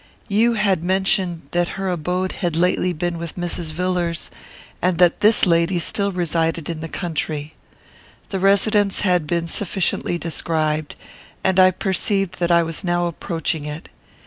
[0.29, 3.71] You had mentioned that her abode had lately been with Mrs.
[3.71, 4.31] Villars,
[4.81, 7.53] and that this lady still resided in the country.
[8.29, 10.95] The residence had been sufficiently described,
[11.43, 13.89] and I perceived that I was now approaching it.